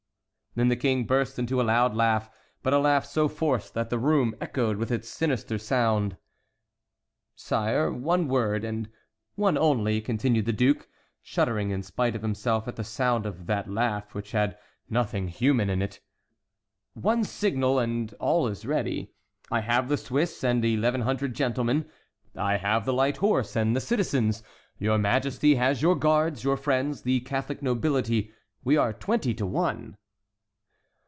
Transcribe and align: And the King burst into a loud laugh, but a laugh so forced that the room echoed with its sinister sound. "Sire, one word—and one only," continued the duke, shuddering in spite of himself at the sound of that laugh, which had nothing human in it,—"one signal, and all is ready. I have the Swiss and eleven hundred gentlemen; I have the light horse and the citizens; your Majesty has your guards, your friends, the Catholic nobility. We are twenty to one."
And 0.57 0.69
the 0.69 0.75
King 0.75 1.05
burst 1.05 1.39
into 1.39 1.61
a 1.61 1.63
loud 1.63 1.95
laugh, 1.95 2.29
but 2.61 2.73
a 2.73 2.77
laugh 2.77 3.05
so 3.05 3.29
forced 3.29 3.73
that 3.73 3.89
the 3.89 3.97
room 3.97 4.35
echoed 4.41 4.75
with 4.75 4.91
its 4.91 5.07
sinister 5.07 5.57
sound. 5.57 6.17
"Sire, 7.37 7.89
one 7.89 8.27
word—and 8.27 8.89
one 9.35 9.57
only," 9.57 10.01
continued 10.01 10.43
the 10.45 10.51
duke, 10.51 10.89
shuddering 11.21 11.69
in 11.71 11.81
spite 11.83 12.17
of 12.17 12.21
himself 12.21 12.67
at 12.67 12.75
the 12.75 12.83
sound 12.83 13.25
of 13.25 13.45
that 13.45 13.69
laugh, 13.69 14.13
which 14.13 14.33
had 14.33 14.57
nothing 14.89 15.29
human 15.29 15.69
in 15.69 15.81
it,—"one 15.81 17.23
signal, 17.23 17.79
and 17.79 18.13
all 18.15 18.45
is 18.47 18.65
ready. 18.65 19.13
I 19.49 19.61
have 19.61 19.87
the 19.87 19.95
Swiss 19.95 20.43
and 20.43 20.65
eleven 20.65 20.99
hundred 21.03 21.33
gentlemen; 21.33 21.89
I 22.35 22.57
have 22.57 22.83
the 22.83 22.93
light 22.93 23.15
horse 23.17 23.55
and 23.55 23.73
the 23.73 23.79
citizens; 23.79 24.43
your 24.77 24.97
Majesty 24.97 25.55
has 25.55 25.81
your 25.81 25.95
guards, 25.95 26.43
your 26.43 26.57
friends, 26.57 27.03
the 27.03 27.21
Catholic 27.21 27.61
nobility. 27.61 28.33
We 28.65 28.75
are 28.75 28.91
twenty 28.91 29.33
to 29.35 29.45
one." 29.45 29.95